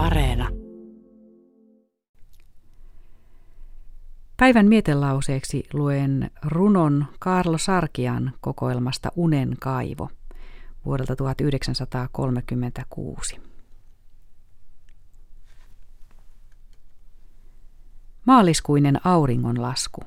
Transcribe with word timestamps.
Areena. 0.00 0.48
Päivän 4.36 4.66
mietelauseeksi 4.66 5.64
luen 5.72 6.30
runon 6.44 7.06
Karlo 7.18 7.58
Sarkian 7.58 8.32
kokoelmasta 8.40 9.08
Unen 9.16 9.56
kaivo 9.60 10.10
vuodelta 10.84 11.16
1936. 11.16 13.40
Maaliskuinen 18.26 19.06
auringonlasku. 19.06 20.00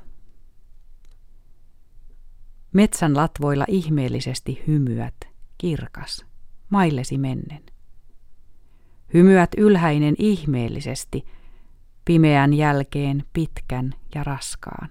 Metsän 2.72 3.18
latvoilla 3.18 3.66
ihmeellisesti 3.68 4.64
hymyät, 4.68 5.16
kirkas, 5.58 6.26
maillesi 6.70 7.18
mennen. 7.18 7.73
Hymyät 9.14 9.50
ylhäinen 9.58 10.16
ihmeellisesti, 10.18 11.26
pimeän 12.06 12.54
jälkeen 12.54 13.24
pitkän 13.34 13.94
ja 14.16 14.24
raskaan. 14.24 14.90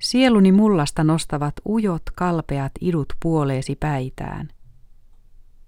Sieluni 0.00 0.52
mullasta 0.52 1.04
nostavat 1.04 1.54
ujot 1.68 2.02
kalpeat 2.14 2.72
idut 2.80 3.12
puoleesi 3.22 3.76
päitään. 3.76 4.48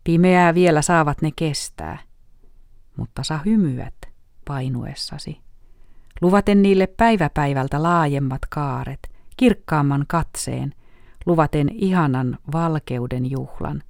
Pimeää 0.04 0.54
vielä 0.54 0.82
saavat 0.82 1.22
ne 1.22 1.30
kestää, 1.36 1.98
mutta 2.96 3.22
sa 3.22 3.40
hymyät 3.44 3.94
painuessasi. 4.44 5.40
Luvaten 6.20 6.62
niille 6.62 6.86
päiväpäivältä 6.86 7.82
laajemmat 7.82 8.42
kaaret, 8.50 9.10
kirkkaamman 9.36 10.04
katseen, 10.08 10.74
luvaten 11.26 11.68
ihanan 11.72 12.38
valkeuden 12.52 13.30
juhlan, 13.30 13.82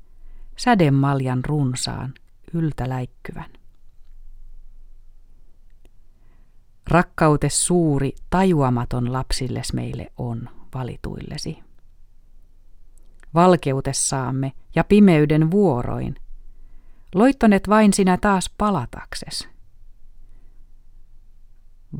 sädemaljan 0.57 1.45
runsaan, 1.45 2.15
yltäläikkyvän. 2.53 3.51
Rakkautes 6.87 7.67
suuri, 7.67 8.13
tajuamaton 8.31 9.13
lapsilles 9.13 9.73
meille 9.73 10.13
on 10.17 10.49
valituillesi. 10.75 11.59
Valkeutessaamme 13.35 14.53
ja 14.75 14.85
pimeyden 14.85 15.51
vuoroin, 15.51 16.17
loittonet 17.15 17.69
vain 17.69 17.93
sinä 17.93 18.17
taas 18.17 18.51
palatakses. 18.59 19.49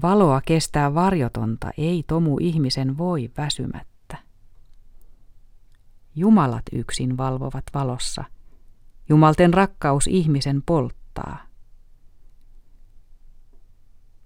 Valoa 0.03 0.41
kestää 0.41 0.95
varjotonta, 0.95 1.71
ei 1.79 2.05
tomu 2.07 2.39
ihmisen 2.41 2.99
voi 2.99 3.31
väsymättä. 3.37 4.19
Jumalat 6.15 6.65
yksin 6.73 7.17
valvovat 7.17 7.65
valossa. 7.75 8.25
Jumalten 9.09 9.55
rakkaus 9.55 10.07
ihmisen 10.07 10.63
polttaa. 10.67 11.47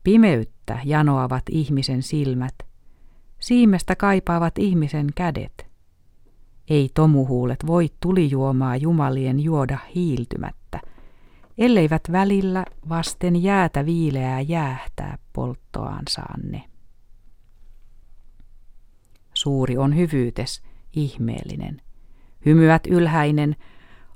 Pimeyttä 0.04 0.78
janoavat 0.84 1.42
ihmisen 1.50 2.02
silmät, 2.02 2.54
siimestä 3.40 3.96
kaipaavat 3.96 4.58
ihmisen 4.58 5.06
kädet. 5.14 5.66
Ei 6.68 6.90
tomuhuulet 6.94 7.66
voi 7.66 7.88
tulijuomaa 8.00 8.76
jumalien 8.76 9.40
juoda 9.40 9.78
hiiltymättä, 9.94 10.80
elleivät 11.58 12.02
välillä 12.12 12.64
vasten 12.88 13.42
jäätä 13.42 13.86
viileää 13.86 14.40
jäähtää 14.40 15.18
polttoansaanne. 15.32 16.64
Suuri 19.34 19.76
on 19.76 19.96
hyvyytes, 19.96 20.62
ihmeellinen. 20.96 21.82
Hymyät 22.46 22.86
ylhäinen, 22.86 23.56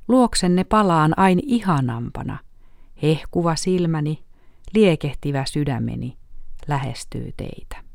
luoksenne 0.08 0.64
palaan 0.64 1.18
ain 1.18 1.40
ihanampana. 1.42 2.38
Hehkuva 3.02 3.56
silmäni, 3.56 4.24
liekehtivä 4.74 5.44
sydämeni 5.44 6.16
lähestyy 6.68 7.32
teitä. 7.36 7.93